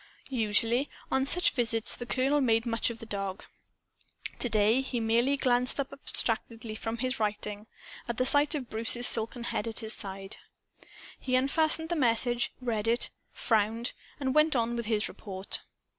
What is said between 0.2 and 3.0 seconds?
Usually, on such visits, the colonel made much of